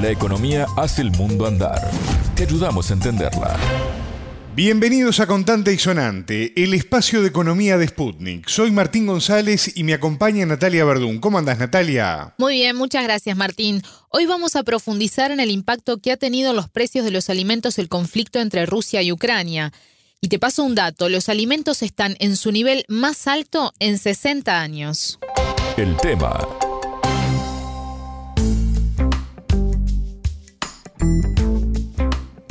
La 0.00 0.10
economía 0.12 0.66
hace 0.76 1.02
el 1.02 1.10
mundo 1.10 1.44
andar. 1.44 1.90
Te 2.36 2.44
ayudamos 2.44 2.88
a 2.88 2.94
entenderla. 2.94 3.56
Bienvenidos 4.54 5.18
a 5.18 5.26
Contante 5.26 5.72
y 5.72 5.78
Sonante, 5.78 6.52
el 6.62 6.72
espacio 6.74 7.20
de 7.20 7.28
economía 7.28 7.78
de 7.78 7.88
Sputnik. 7.88 8.48
Soy 8.48 8.70
Martín 8.70 9.06
González 9.06 9.76
y 9.76 9.82
me 9.82 9.94
acompaña 9.94 10.46
Natalia 10.46 10.84
Verdún. 10.84 11.18
¿Cómo 11.18 11.38
andas, 11.38 11.58
Natalia? 11.58 12.34
Muy 12.38 12.54
bien, 12.54 12.76
muchas 12.76 13.02
gracias, 13.02 13.36
Martín. 13.36 13.82
Hoy 14.10 14.26
vamos 14.26 14.54
a 14.54 14.62
profundizar 14.62 15.32
en 15.32 15.40
el 15.40 15.50
impacto 15.50 15.98
que 15.98 16.12
ha 16.12 16.16
tenido 16.16 16.52
los 16.52 16.68
precios 16.68 17.04
de 17.04 17.10
los 17.10 17.28
alimentos 17.28 17.76
el 17.80 17.88
conflicto 17.88 18.38
entre 18.38 18.66
Rusia 18.66 19.02
y 19.02 19.10
Ucrania. 19.10 19.72
Y 20.20 20.28
te 20.28 20.38
paso 20.38 20.62
un 20.62 20.76
dato, 20.76 21.08
los 21.08 21.28
alimentos 21.28 21.82
están 21.82 22.14
en 22.20 22.36
su 22.36 22.52
nivel 22.52 22.84
más 22.86 23.26
alto 23.26 23.72
en 23.80 23.98
60 23.98 24.60
años. 24.60 25.18
El 25.76 25.96
tema 25.96 26.46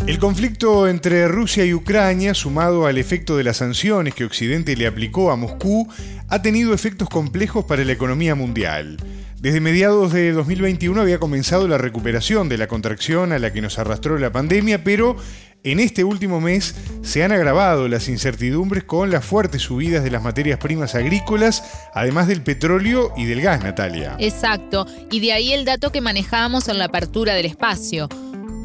El 0.08 0.20
conflicto 0.20 0.88
entre 0.88 1.28
Rusia 1.28 1.66
y 1.66 1.74
Ucrania, 1.74 2.34
sumado 2.34 2.86
al 2.86 2.98
efecto 2.98 3.36
de 3.36 3.44
las 3.44 3.58
sanciones 3.58 4.16
que 4.16 4.24
Occidente 4.24 4.78
le 4.78 4.88
aplicó 4.88 5.32
a 5.32 5.36
Moscú, 5.36 5.86
ha 6.30 6.42
tenido 6.42 6.74
efectos 6.74 7.10
complejos 7.10 7.66
para 7.66 7.84
la 7.84 7.92
economía 7.92 8.34
mundial. 8.34 8.96
Desde 9.42 9.60
mediados 9.60 10.14
de 10.14 10.32
2021 10.32 11.02
había 11.02 11.20
comenzado 11.20 11.68
la 11.68 11.78
recuperación 11.78 12.48
de 12.48 12.58
la 12.58 12.68
contracción 12.68 13.34
a 13.34 13.38
la 13.38 13.52
que 13.52 13.62
nos 13.62 13.80
arrastró 13.80 14.18
la 14.18 14.32
pandemia, 14.32 14.82
pero 14.82 15.18
en 15.66 15.82
este 15.82 16.06
último 16.06 16.40
mes 16.40 16.74
se 17.02 17.26
han 17.26 17.34
agravado 17.34 17.90
las 17.90 18.08
incertidumbres 18.08 18.86
con 18.86 19.12
las 19.12 19.26
fuertes 19.26 19.64
subidas 19.64 20.06
de 20.06 20.12
las 20.12 20.24
materias 20.24 20.58
primas 20.58 20.96
agrícolas, 20.96 21.64
además 21.94 22.30
del 22.30 22.44
petróleo 22.44 23.12
y 23.18 23.26
del 23.26 23.42
gas, 23.42 23.62
Natalia. 23.62 24.16
Exacto, 24.20 24.88
y 25.12 25.20
de 25.20 25.34
ahí 25.34 25.52
el 25.52 25.66
dato 25.66 25.92
que 25.92 26.00
manejábamos 26.00 26.70
en 26.70 26.78
la 26.78 26.86
apertura 26.86 27.34
del 27.34 27.48
espacio. 27.48 28.08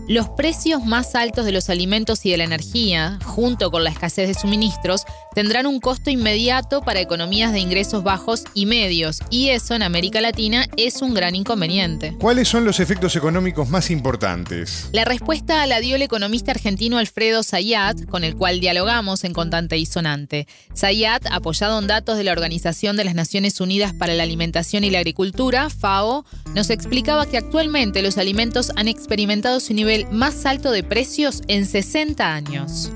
Los 0.09 0.29
precios 0.31 0.85
más 0.85 1.15
altos 1.15 1.45
de 1.45 1.53
los 1.53 1.71
alimentos 1.71 2.27
y 2.27 2.33
de 2.33 2.37
la 2.37 2.43
energía, 2.43 3.21
junto 3.25 3.71
con 3.71 3.85
la 3.85 3.91
escasez 3.91 4.27
de 4.27 4.35
suministros, 4.35 5.05
tendrán 5.33 5.65
un 5.67 5.79
costo 5.79 6.11
inmediato 6.11 6.83
para 6.83 7.01
economías 7.01 7.53
de 7.53 7.61
ingresos 7.61 8.03
bajos 8.03 8.43
y 8.53 8.67
medios, 8.67 9.21
y 9.31 9.51
eso 9.51 9.75
en 9.75 9.83
América 9.83 10.21
Latina 10.21 10.67
es 10.77 11.03
un 11.03 11.15
gran 11.15 11.37
inconveniente. 11.37 12.17
¿Cuáles 12.19 12.49
son 12.49 12.65
los 12.65 12.81
efectos 12.81 13.15
económicos 13.15 13.69
más 13.69 13.91
importantes? 13.91 14.89
La 14.93 15.05
respuesta 15.05 15.65
la 15.69 15.79
dio 15.79 15.95
el 15.95 16.03
economista 16.03 16.51
argentino 16.51 16.99
Alfredo 16.99 17.45
Zayat, 17.45 18.05
con 18.07 18.25
el 18.25 18.37
cual 18.37 18.59
dialogamos 18.59 19.23
en 19.23 19.33
Contante 19.33 19.79
y 19.79 19.87
Sonante. 19.87 20.49
Zayat, 20.77 21.27
apoyado 21.31 21.79
en 21.79 21.87
datos 21.87 22.17
de 22.17 22.25
la 22.25 22.33
Organización 22.33 22.97
de 22.97 23.05
las 23.05 23.15
Naciones 23.15 23.61
Unidas 23.61 23.95
para 23.95 24.15
la 24.15 24.25
Alimentación 24.25 24.83
y 24.83 24.91
la 24.91 24.99
Agricultura, 24.99 25.71
FAO, 25.71 26.25
nos 26.55 26.71
explicaba 26.71 27.27
que 27.27 27.39
actualmente 27.39 28.03
los 28.03 28.19
alimentos 28.19 28.73
han 28.75 28.89
experimentado 28.89 29.61
su 29.61 29.73
nivel 29.75 29.92
más 30.11 30.47
alto 30.47 30.71
de 30.71 30.83
precios 30.83 31.43
en 31.49 31.67
60 31.67 32.35
años. 32.35 32.91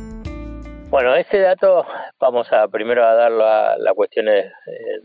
Bueno, 0.89 1.15
ese 1.15 1.41
dato 1.41 1.85
vamos 2.19 2.51
a 2.53 2.67
primero 2.69 3.05
a 3.05 3.15
darlo 3.15 3.45
a 3.45 3.77
las 3.77 3.93
cuestiones 3.93 4.47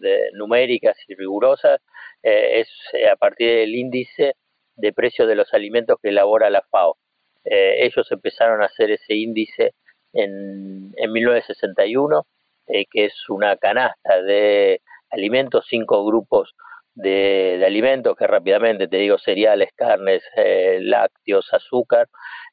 eh, 0.02 0.30
numéricas 0.34 0.95
y 1.08 1.16
rigurosas. 1.16 1.81
Eh, 2.23 2.62
es 2.62 2.69
eh, 2.94 3.09
a 3.09 3.17
partir 3.17 3.50
del 3.50 3.75
índice 3.75 4.36
de 4.75 4.94
precios 4.94 5.28
de 5.28 5.36
los 5.36 5.53
alimentos 5.53 5.97
que 6.02 6.09
elabora 6.09 6.50
la 6.50 6.62
FAO. 6.62 6.97
ellos 7.44 8.09
empezaron 8.12 8.62
a 8.62 8.67
hacer 8.67 8.92
ese 8.92 9.16
índice 9.16 9.73
en, 10.14 10.94
en 10.95 11.12
1961, 11.12 12.25
que 12.67 13.06
es 13.06 13.14
una 13.30 13.58
canasta 13.58 14.22
de 14.22 14.81
alimentos, 15.09 15.66
cinco 15.67 16.06
grupos 16.06 16.53
de, 16.95 17.64
alimentos 17.66 18.16
que 18.16 18.28
rápidamente 18.28 18.88
te 18.88 18.97
digo 18.97 19.17
cereales, 19.17 19.70
carnes, 19.75 20.23
eh, 20.36 20.80
lácteos, 20.81 21.53
azúcar 21.53 22.08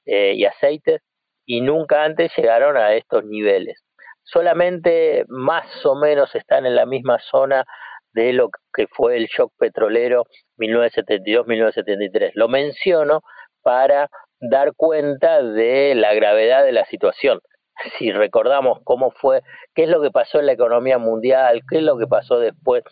eh, 0.05 0.34
y 0.34 0.44
aceites 0.44 1.03
y 1.44 1.61
nunca 1.61 2.05
antes 2.05 2.31
llegaron 2.36 2.77
a 2.77 2.94
estos 2.94 3.25
niveles. 3.25 3.83
Solamente 4.22 5.25
más 5.28 5.84
o 5.87 5.94
menos 5.94 6.34
están 6.34 6.66
en 6.66 6.77
la 6.77 6.84
misma 6.84 7.19
zona 7.19 7.65
de 8.12 8.32
lo 8.32 8.50
que 8.75 8.87
fue 8.88 9.16
el 9.16 9.27
shock 9.27 9.53
petrolero 9.59 10.27
1972-1973. 10.59 12.32
Lo 12.34 12.48
menciono 12.48 13.22
para 13.62 14.10
dar 14.41 14.75
cuenta 14.77 15.43
de 15.43 15.94
la 15.94 16.15
gravedad 16.15 16.65
de 16.65 16.72
la 16.72 16.84
situación. 16.87 17.41
Si 17.98 18.10
recordamos 18.10 18.81
cómo 18.82 19.12
fue, 19.12 19.43
qué 19.72 19.84
es 19.84 19.88
lo 19.88 20.03
que 20.03 20.10
pasó 20.10 20.41
en 20.41 20.47
la 20.47 20.53
economía 20.53 20.98
mundial, 20.98 21.62
qué 21.71 21.78
es 21.78 21.84
lo 21.84 21.97
que 21.97 22.09
pasó 22.09 22.41
después 22.41 22.82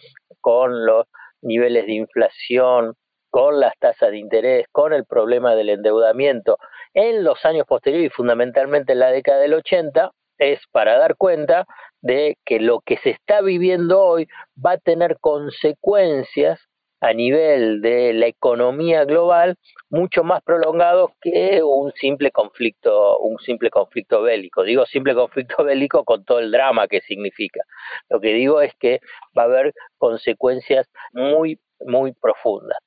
con 0.41 0.87
los 0.87 1.07
niveles 1.43 1.87
de 1.87 1.95
inflación, 1.95 2.95
con 3.31 3.61
las 3.61 3.77
tasas 3.79 4.11
de 4.13 4.19
interés, 4.19 4.67
con 4.73 4.93
el 4.93 5.05
problema 5.05 5.55
del 5.55 5.69
endeudamiento 5.69 6.57
en 6.95 7.23
los 7.23 7.45
años 7.45 7.67
posteriores 7.67 8.07
y 8.07 8.15
fundamentalmente 8.15 8.93
en 8.95 9.01
la 9.01 9.11
década 9.11 9.41
del 9.41 9.55
80, 9.55 10.11
es 10.39 10.61
para 10.73 10.99
dar 10.99 11.17
cuenta 11.17 11.67
de 12.01 12.39
que 12.45 12.61
lo 12.61 12.81
que 12.81 12.97
se 12.99 13.11
está 13.11 13.41
viviendo 13.43 14.01
hoy 14.03 14.27
va 14.65 14.73
a 14.73 14.79
tener 14.79 15.19
consecuencias 15.21 16.66
a 17.07 17.13
nivel 17.13 17.81
de 17.81 18.13
la 18.13 18.27
economía 18.27 19.05
global 19.05 19.57
mucho 19.91 20.25
más 20.25 20.43
prolongados 20.43 21.13
que 21.21 21.63
un 21.63 21.93
simple 21.93 22.31
conflicto 22.33 23.19
un 23.19 23.39
simple 23.39 23.71
conflicto 23.71 24.23
bélico. 24.23 24.65
Digo 24.65 24.87
simple 24.87 25.15
conflicto 25.15 25.57
bélico 25.65 26.05
con 26.05 26.25
todo 26.25 26.41
el 26.41 26.51
drama 26.51 26.89
que 26.89 27.01
significa. 27.03 27.61
Lo 28.09 28.21
que 28.21 28.35
digo 28.35 28.61
es 28.61 28.73
que 28.81 29.01
va 29.37 29.43
a 29.43 29.47
haber 29.47 29.73
consecuencias 29.99 30.89
muy 31.13 31.59
muy 31.81 32.13
profundas. 32.13 32.79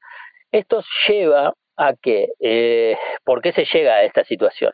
Esto 0.52 0.84
lleva 1.08 1.54
a 1.78 1.94
que 1.96 2.30
eh, 2.40 2.98
¿por 3.24 3.42
qué 3.42 3.54
se 3.54 3.66
llega 3.66 3.96
a 3.96 4.04
esta 4.04 4.26
situación? 4.26 4.74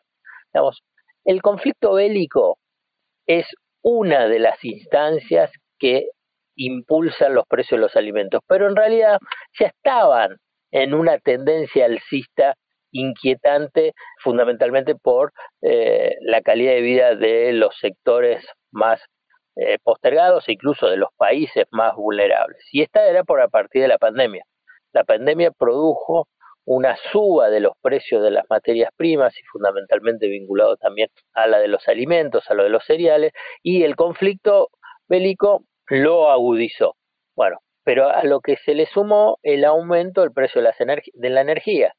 Digamos, 0.54 0.82
el 1.24 1.42
conflicto 1.42 1.94
bélico 1.94 2.58
es 3.28 3.46
una 3.84 4.28
de 4.28 4.40
las 4.40 4.64
instancias 4.64 5.52
que 5.78 6.08
impulsan 6.56 7.36
los 7.36 7.46
precios 7.48 7.80
de 7.80 7.84
los 7.84 7.96
alimentos, 7.96 8.42
pero 8.48 8.68
en 8.68 8.76
realidad 8.76 9.20
ya 9.60 9.68
estaban 9.68 10.38
en 10.72 10.94
una 10.94 11.20
tendencia 11.20 11.86
alcista 11.86 12.56
inquietante 12.92 13.94
fundamentalmente 14.20 14.96
por 14.96 15.34
eh, 15.62 16.16
la 16.22 16.42
calidad 16.42 16.74
de 16.74 16.82
vida 16.82 17.16
de 17.16 17.54
los 17.54 17.78
sectores 17.80 18.46
más 18.72 19.02
eh, 19.58 19.78
postergados 19.84 20.48
e 20.48 20.54
incluso 20.54 20.88
de 20.88 20.98
los 20.98 21.10
países 21.18 21.66
más 21.72 21.96
vulnerables. 21.96 22.62
Y 22.72 22.82
esta 22.82 23.06
era 23.08 23.24
por 23.24 23.42
a 23.42 23.48
partir 23.48 23.82
de 23.82 23.88
la 23.88 23.98
pandemia. 23.98 24.44
La 24.94 25.04
pandemia 25.04 25.52
produjo 25.52 26.28
una 26.66 26.98
suba 27.12 27.50
de 27.50 27.60
los 27.60 27.74
precios 27.82 28.24
de 28.24 28.32
las 28.32 28.46
materias 28.50 28.90
primas 28.96 29.38
y 29.38 29.44
fundamentalmente 29.52 30.28
vinculado 30.28 30.78
también 30.78 31.10
a 31.34 31.48
la 31.48 31.60
de 31.60 31.68
los 31.68 31.88
alimentos, 31.88 32.50
a 32.50 32.54
lo 32.54 32.64
de 32.64 32.70
los 32.70 32.84
cereales, 32.86 33.32
y 33.62 33.84
el 33.84 33.96
conflicto 33.96 34.70
bélico 35.08 35.64
lo 35.90 36.30
agudizó. 36.32 36.96
Bueno, 37.36 37.58
pero 37.84 38.10
a 38.10 38.24
lo 38.24 38.42
que 38.42 38.58
se 38.58 38.74
le 38.74 38.88
sumó 38.88 39.38
el 39.44 39.66
aumento 39.66 40.22
del 40.22 40.32
precio 40.32 40.62
de, 40.62 40.68
las 40.68 40.78
de 40.78 41.30
la 41.30 41.42
energía. 41.42 41.94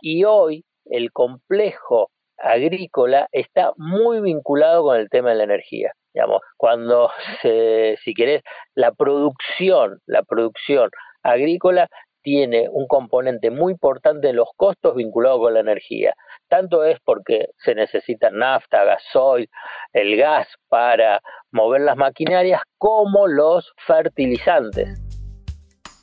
Y 0.00 0.24
hoy 0.24 0.64
el 0.86 1.12
complejo 1.12 2.10
agrícola 2.38 3.28
está 3.32 3.72
muy 3.76 4.20
vinculado 4.20 4.82
con 4.82 4.98
el 4.98 5.08
tema 5.08 5.30
de 5.30 5.36
la 5.36 5.44
energía. 5.44 5.92
Digamos, 6.14 6.40
cuando 6.56 7.10
se, 7.40 7.96
si 8.04 8.14
querés, 8.14 8.42
la 8.74 8.92
producción, 8.92 9.98
la 10.06 10.22
producción 10.22 10.90
agrícola 11.22 11.88
tiene 12.22 12.68
un 12.70 12.86
componente 12.86 13.50
muy 13.50 13.72
importante 13.72 14.28
en 14.28 14.36
los 14.36 14.48
costos 14.56 14.94
vinculado 14.94 15.40
con 15.40 15.54
la 15.54 15.60
energía. 15.60 16.14
Tanto 16.48 16.84
es 16.84 16.98
porque 17.04 17.48
se 17.58 17.74
necesita 17.74 18.30
nafta, 18.30 18.84
gasoil, 18.84 19.48
el 19.92 20.16
gas 20.16 20.48
para 20.68 21.20
mover 21.50 21.82
las 21.82 21.96
maquinarias, 21.96 22.62
como 22.78 23.26
los 23.26 23.72
fertilizantes. 23.86 25.11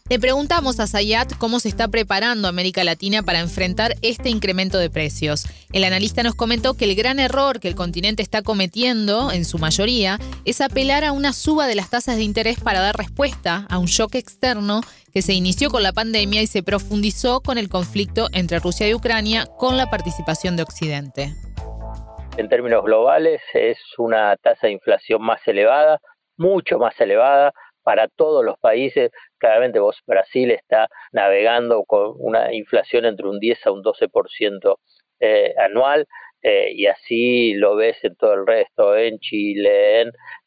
Le 0.10 0.20
preguntamos 0.20 0.80
a 0.80 0.88
Zayat 0.88 1.38
cómo 1.38 1.60
se 1.60 1.70
está 1.70 1.88
preparando 1.88 2.48
América 2.48 2.84
Latina 2.84 3.22
para 3.22 3.42
enfrentar 3.42 3.94
este 4.02 4.30
incremento 4.30 4.80
de 4.80 4.90
precios. 4.90 5.46
El 5.72 5.84
analista 5.84 6.24
nos 6.24 6.34
comentó 6.34 6.74
que 6.74 6.86
el 6.86 6.96
gran 6.96 7.20
error 7.20 7.60
que 7.60 7.68
el 7.68 7.76
continente 7.76 8.24
está 8.24 8.42
cometiendo, 8.42 9.32
en 9.32 9.46
su 9.46 9.60
mayoría, 9.60 10.18
es 10.46 10.62
apelar 10.62 11.04
a 11.04 11.12
una 11.12 11.32
suba 11.32 11.68
de 11.68 11.76
las 11.76 11.92
tasas 11.92 12.16
de 12.16 12.24
interés 12.24 12.60
para 12.60 12.82
dar 12.82 12.98
respuesta 12.98 13.68
a 13.70 13.78
un 13.78 13.86
shock 13.86 14.16
externo 14.16 14.82
que 15.14 15.22
se 15.22 15.34
inició 15.34 15.70
con 15.70 15.84
la 15.84 15.94
pandemia 15.94 16.42
y 16.42 16.48
se 16.48 16.64
profundizó 16.64 17.42
con 17.42 17.60
el 17.60 17.70
conflicto 17.70 18.30
entre 18.34 18.58
Rusia 18.58 18.90
y 18.90 18.96
Ucrania 18.96 19.46
con 19.60 19.78
la 19.78 19.92
participación 19.92 20.56
de 20.56 20.64
Occidente. 20.64 21.36
En 22.36 22.50
términos 22.50 22.84
globales 22.84 23.42
es 23.54 23.78
una 24.00 24.36
tasa 24.38 24.66
de 24.66 24.74
inflación 24.74 25.22
más 25.22 25.48
elevada, 25.48 26.02
mucho 26.36 26.80
más 26.80 27.00
elevada, 27.00 27.54
para 27.90 28.08
todos 28.08 28.46
los 28.46 28.56
países. 28.60 29.10
Claramente 29.40 29.80
vos, 29.80 30.00
Brasil 30.06 30.52
está 30.52 30.88
navegando 31.12 31.84
con 31.86 32.14
una 32.20 32.54
inflación 32.54 33.06
entre 33.06 33.28
un 33.28 33.40
10 33.40 33.66
a 33.66 33.72
un 33.72 33.82
12% 33.82 34.76
eh, 35.20 35.56
anual. 35.58 36.06
Eh, 36.44 36.72
y 36.72 36.86
así 36.86 37.56
lo 37.56 37.76
ves 37.76 37.98
en 38.04 38.16
todo 38.16 38.36
el 38.36 38.46
resto, 38.46 38.96
en 38.96 39.18
Chile, 39.18 40.02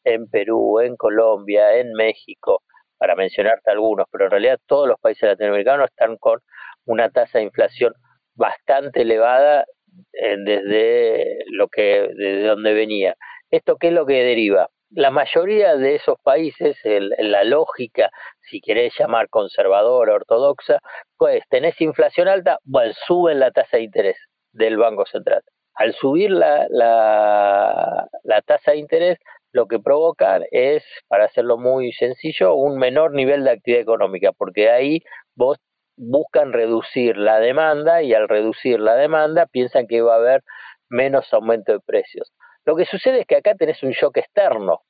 en, 0.05 0.29
Perú, 0.29 0.79
en 0.79 0.95
Colombia, 0.95 1.77
en 1.77 1.91
México, 1.91 2.63
para 2.97 3.13
mencionarte 3.13 3.71
algunos, 3.71 4.05
pero 4.09 4.25
en 4.25 4.31
realidad 4.31 4.57
todos 4.65 4.87
los 4.87 4.97
países 5.01 5.23
latinoamericanos 5.27 5.89
están 5.89 6.15
con 6.15 6.39
una 6.85 7.09
tasa 7.09 7.39
de 7.39 7.43
inflación 7.43 7.93
bastante 8.35 9.01
elevada 9.01 9.65
eh, 10.13 10.37
desde 10.37 11.39
lo 11.51 11.67
que 11.67 12.07
desde 12.15 12.43
donde 12.43 12.73
venía. 12.73 13.15
¿Esto 13.51 13.75
qué 13.75 13.87
es 13.87 13.93
lo 13.93 14.05
que 14.05 14.23
deriva? 14.23 14.69
La 14.95 15.09
mayoría 15.09 15.75
de 15.75 15.95
esos 15.95 16.19
países, 16.21 16.77
en 16.83 17.31
la 17.31 17.43
lógica, 17.43 18.11
si 18.41 18.61
querés 18.61 18.93
llamar 18.97 19.27
conservadora, 19.29 20.13
ortodoxa, 20.13 20.79
pues 21.17 21.41
tenés 21.49 21.79
inflación 21.81 22.27
alta, 22.27 22.59
bueno, 22.63 22.93
suben 23.07 23.39
la 23.39 23.49
tasa 23.49 23.77
de 23.77 23.83
interés 23.83 24.17
del 24.51 24.77
Banco 24.77 25.05
Central. 25.07 25.41
Al 25.73 25.95
subir 25.95 26.29
la, 26.29 26.67
la, 26.69 28.07
la 28.23 28.41
tasa 28.43 28.71
de 28.71 28.77
interés, 28.77 29.17
lo 29.51 29.65
que 29.65 29.79
provocan 29.79 30.43
es, 30.51 30.83
para 31.07 31.25
hacerlo 31.25 31.57
muy 31.57 31.91
sencillo, 31.93 32.53
un 32.53 32.77
menor 32.77 33.13
nivel 33.13 33.43
de 33.43 33.51
actividad 33.51 33.81
económica, 33.81 34.31
porque 34.31 34.69
ahí 34.69 34.99
vos 35.35 35.57
buscan 35.97 36.53
reducir 36.53 37.17
la 37.17 37.39
demanda 37.39 38.03
y 38.03 38.13
al 38.13 38.27
reducir 38.29 38.79
la 38.79 38.95
demanda 38.95 39.47
piensan 39.47 39.87
que 39.87 40.01
va 40.01 40.13
a 40.13 40.17
haber 40.17 40.43
menos 40.89 41.33
aumento 41.33 41.71
de 41.73 41.79
precios. 41.79 42.31
Lo 42.65 42.75
que 42.75 42.85
sucede 42.85 43.21
es 43.21 43.27
que 43.27 43.35
acá 43.35 43.55
tenés 43.55 43.81
un 43.83 43.91
shock 43.91 44.17
externo. 44.17 44.81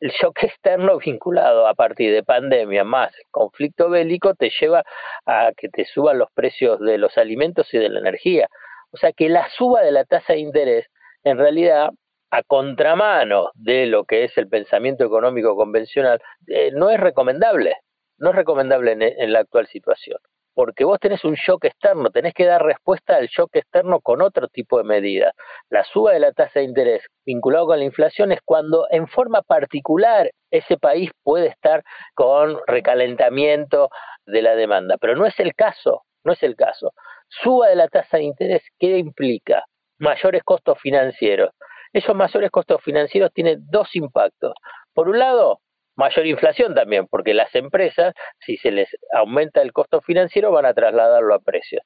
El 0.00 0.10
shock 0.10 0.38
externo 0.44 0.98
vinculado 0.98 1.66
a 1.66 1.74
partir 1.74 2.12
de 2.12 2.22
pandemia 2.22 2.84
más 2.84 3.12
conflicto 3.30 3.90
bélico 3.90 4.34
te 4.34 4.50
lleva 4.60 4.84
a 5.26 5.52
que 5.56 5.68
te 5.68 5.84
suban 5.84 6.18
los 6.18 6.30
precios 6.32 6.80
de 6.80 6.98
los 6.98 7.16
alimentos 7.18 7.72
y 7.74 7.78
de 7.78 7.88
la 7.88 8.00
energía. 8.00 8.48
O 8.92 8.96
sea 8.96 9.12
que 9.12 9.28
la 9.28 9.48
suba 9.50 9.82
de 9.82 9.92
la 9.92 10.04
tasa 10.04 10.32
de 10.32 10.40
interés 10.40 10.86
en 11.22 11.38
realidad 11.38 11.90
a 12.30 12.42
contramano 12.42 13.50
de 13.54 13.86
lo 13.86 14.04
que 14.04 14.24
es 14.24 14.36
el 14.38 14.48
pensamiento 14.48 15.04
económico 15.04 15.56
convencional, 15.56 16.20
eh, 16.46 16.70
no 16.72 16.90
es 16.90 17.00
recomendable, 17.00 17.76
no 18.18 18.30
es 18.30 18.36
recomendable 18.36 18.92
en, 18.92 19.32
la 19.32 19.40
actual 19.40 19.66
situación, 19.66 20.18
porque 20.54 20.84
vos 20.84 20.98
tenés 20.98 21.24
un 21.24 21.34
shock 21.34 21.64
externo, 21.64 22.10
tenés 22.10 22.34
que 22.34 22.44
dar 22.44 22.62
respuesta 22.62 23.16
al 23.16 23.28
shock 23.28 23.56
externo 23.56 24.00
con 24.00 24.22
otro 24.22 24.48
tipo 24.48 24.78
de 24.78 24.84
medidas. 24.84 25.34
La 25.68 25.84
suba 25.84 26.12
de 26.12 26.20
la 26.20 26.32
tasa 26.32 26.60
de 26.60 26.66
interés 26.66 27.02
vinculado 27.24 27.66
con 27.66 27.78
la 27.78 27.84
inflación 27.84 28.32
es 28.32 28.40
cuando 28.44 28.86
en 28.90 29.06
forma 29.06 29.42
particular 29.42 30.30
ese 30.50 30.76
país 30.76 31.10
puede 31.22 31.48
estar 31.48 31.82
con 32.14 32.58
recalentamiento 32.66 33.88
de 34.26 34.42
la 34.42 34.54
demanda, 34.54 34.96
pero 35.00 35.16
no 35.16 35.26
es 35.26 35.38
el 35.40 35.54
caso, 35.54 36.02
no 36.24 36.32
es 36.32 36.42
el 36.42 36.56
caso. 36.56 36.92
Suba 37.28 37.68
de 37.68 37.76
la 37.76 37.88
tasa 37.88 38.18
de 38.18 38.24
interés, 38.24 38.62
¿qué 38.78 38.98
implica? 38.98 39.64
Mayores 39.98 40.42
costos 40.42 40.78
financieros 40.80 41.50
esos 41.92 42.14
mayores 42.14 42.50
costos 42.50 42.80
financieros 42.82 43.32
tienen 43.32 43.58
dos 43.68 43.94
impactos. 43.96 44.54
Por 44.94 45.08
un 45.08 45.18
lado, 45.18 45.60
mayor 45.96 46.26
inflación 46.26 46.74
también, 46.74 47.06
porque 47.08 47.34
las 47.34 47.54
empresas, 47.54 48.14
si 48.40 48.56
se 48.56 48.70
les 48.70 48.88
aumenta 49.14 49.62
el 49.62 49.72
costo 49.72 50.00
financiero, 50.00 50.50
van 50.52 50.66
a 50.66 50.74
trasladarlo 50.74 51.34
a 51.34 51.40
precios. 51.40 51.82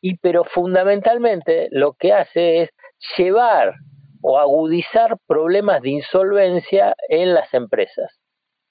Y 0.00 0.16
pero 0.18 0.44
fundamentalmente 0.44 1.68
lo 1.70 1.92
que 1.92 2.12
hace 2.12 2.62
es 2.62 2.70
llevar 3.16 3.74
o 4.22 4.38
agudizar 4.38 5.16
problemas 5.26 5.82
de 5.82 5.90
insolvencia 5.90 6.94
en 7.08 7.34
las 7.34 7.52
empresas. 7.54 8.18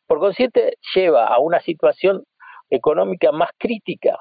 Por 0.07 0.19
consiguiente, 0.19 0.73
lleva 0.95 1.27
a 1.27 1.39
una 1.39 1.59
situación 1.59 2.23
económica 2.69 3.31
más 3.31 3.49
crítica. 3.57 4.17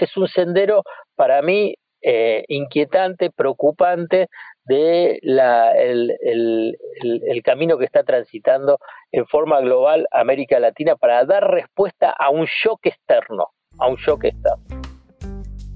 es 0.00 0.16
un 0.16 0.28
sendero 0.28 0.82
para 1.16 1.42
mí 1.42 1.74
eh, 2.06 2.44
inquietante, 2.48 3.30
preocupante 3.30 4.28
de 4.64 5.18
la, 5.22 5.72
el, 5.72 6.12
el, 6.22 7.42
camino 7.42 7.78
que 7.78 7.84
está 7.84 8.02
transitando 8.02 8.78
en 9.10 9.26
forma 9.26 9.60
global 9.60 10.06
América 10.10 10.58
Latina 10.58 10.96
para 10.96 11.24
dar 11.24 11.50
respuesta 11.50 12.10
a 12.10 12.30
un 12.30 12.46
shock 12.46 12.80
externo, 12.84 13.48
a 13.78 13.88
un 13.88 13.96
shock 13.96 14.24
externo. 14.24 14.64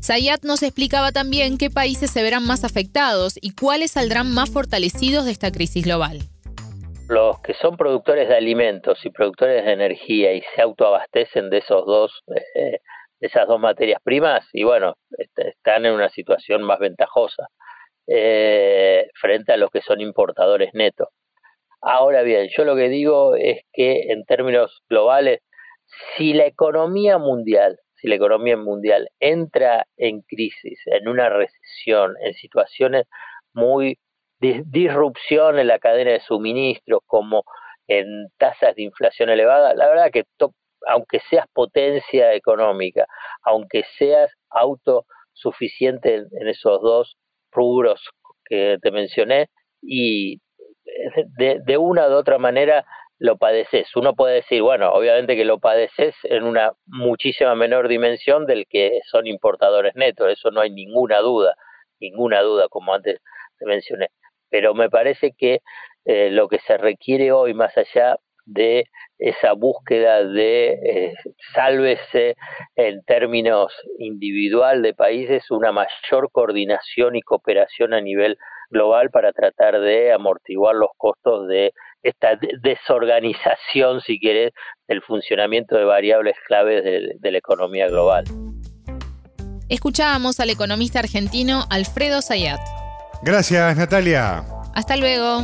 Sayat 0.00 0.42
nos 0.44 0.62
explicaba 0.62 1.12
también 1.12 1.58
qué 1.58 1.70
países 1.70 2.10
se 2.10 2.22
verán 2.22 2.46
más 2.46 2.64
afectados 2.64 3.38
y 3.40 3.54
cuáles 3.54 3.92
saldrán 3.92 4.32
más 4.32 4.50
fortalecidos 4.50 5.24
de 5.24 5.32
esta 5.32 5.50
crisis 5.50 5.84
global. 5.84 6.18
Los 7.08 7.40
que 7.40 7.54
son 7.54 7.76
productores 7.76 8.28
de 8.28 8.36
alimentos 8.36 8.98
y 9.04 9.10
productores 9.10 9.64
de 9.64 9.72
energía 9.72 10.34
y 10.34 10.42
se 10.54 10.62
autoabastecen 10.62 11.50
de 11.50 11.58
esos 11.58 11.86
dos 11.86 12.12
eh, 12.54 12.80
esas 13.20 13.46
dos 13.46 13.60
materias 13.60 14.00
primas 14.02 14.48
y 14.52 14.64
bueno, 14.64 14.94
están 15.36 15.86
en 15.86 15.92
una 15.92 16.08
situación 16.08 16.62
más 16.62 16.78
ventajosa 16.78 17.48
eh, 18.06 19.08
frente 19.14 19.52
a 19.52 19.56
los 19.56 19.70
que 19.70 19.82
son 19.82 20.00
importadores 20.00 20.70
netos. 20.74 21.08
Ahora 21.80 22.22
bien, 22.22 22.48
yo 22.56 22.64
lo 22.64 22.74
que 22.74 22.88
digo 22.88 23.36
es 23.36 23.62
que 23.72 24.10
en 24.10 24.24
términos 24.24 24.82
globales, 24.88 25.40
si 26.16 26.32
la 26.32 26.46
economía 26.46 27.18
mundial, 27.18 27.78
si 27.94 28.08
la 28.08 28.16
economía 28.16 28.56
mundial 28.56 29.08
entra 29.20 29.86
en 29.96 30.22
crisis, 30.22 30.80
en 30.86 31.08
una 31.08 31.28
recesión, 31.28 32.14
en 32.22 32.34
situaciones 32.34 33.04
muy 33.52 33.98
disrupción 34.40 35.58
en 35.58 35.66
la 35.66 35.78
cadena 35.78 36.12
de 36.12 36.20
suministros, 36.20 37.00
como 37.06 37.44
en 37.88 38.28
tasas 38.38 38.74
de 38.76 38.82
inflación 38.82 39.30
elevada, 39.30 39.74
la 39.74 39.88
verdad 39.88 40.10
que 40.12 40.24
aunque 40.86 41.20
seas 41.30 41.46
potencia 41.52 42.32
económica, 42.34 43.06
aunque 43.42 43.84
seas 43.98 44.30
autosuficiente 44.50 46.26
en, 46.32 46.48
esos 46.48 46.80
dos 46.80 47.16
rubros 47.50 48.00
que 48.44 48.78
te 48.80 48.90
mencioné, 48.90 49.48
y 49.82 50.40
de, 51.36 51.78
una 51.78 52.08
u 52.08 52.12
otra 52.12 52.38
manera 52.38 52.84
lo 53.18 53.36
padeces. 53.36 53.94
Uno 53.96 54.14
puede 54.14 54.36
decir, 54.36 54.62
bueno, 54.62 54.90
obviamente 54.92 55.36
que 55.36 55.44
lo 55.44 55.58
padeces 55.58 56.14
en 56.24 56.44
una 56.44 56.72
muchísima 56.86 57.54
menor 57.54 57.88
dimensión 57.88 58.46
del 58.46 58.66
que 58.68 59.00
son 59.10 59.26
importadores 59.26 59.94
netos, 59.96 60.30
eso 60.30 60.50
no 60.50 60.60
hay 60.60 60.70
ninguna 60.70 61.18
duda, 61.18 61.54
ninguna 62.00 62.42
duda, 62.42 62.68
como 62.68 62.94
antes 62.94 63.20
te 63.58 63.66
mencioné. 63.66 64.08
Pero 64.50 64.74
me 64.74 64.88
parece 64.88 65.32
que 65.36 65.60
eh, 66.04 66.30
lo 66.30 66.48
que 66.48 66.60
se 66.60 66.76
requiere 66.78 67.32
hoy, 67.32 67.54
más 67.54 67.76
allá 67.76 68.16
de 68.48 68.84
esa 69.18 69.52
búsqueda 69.52 70.24
de 70.24 70.72
eh, 70.72 71.14
sálvese 71.54 72.36
en 72.76 73.02
términos 73.04 73.72
individual 73.98 74.82
de 74.82 74.94
países, 74.94 75.50
una 75.50 75.72
mayor 75.72 76.30
coordinación 76.32 77.16
y 77.16 77.22
cooperación 77.22 77.94
a 77.94 78.00
nivel 78.00 78.38
global 78.70 79.10
para 79.10 79.32
tratar 79.32 79.80
de 79.80 80.12
amortiguar 80.12 80.74
los 80.74 80.90
costos 80.96 81.48
de 81.48 81.72
esta 82.02 82.38
desorganización, 82.62 84.00
si 84.00 84.18
quieres, 84.20 84.52
del 84.86 85.02
funcionamiento 85.02 85.76
de 85.76 85.84
variables 85.84 86.36
claves 86.46 86.84
de, 86.84 87.16
de 87.18 87.30
la 87.30 87.38
economía 87.38 87.88
global. 87.88 88.24
Escuchábamos 89.68 90.40
al 90.40 90.50
economista 90.50 91.00
argentino 91.00 91.64
Alfredo 91.70 92.22
Sayat. 92.22 92.60
Gracias, 93.22 93.76
Natalia. 93.76 94.44
Hasta 94.74 94.96
luego 94.96 95.42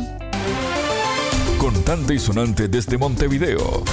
contante 1.85 2.15
y 2.15 2.19
sonante 2.19 2.67
desde 2.67 2.97
Montevideo. 2.97 3.83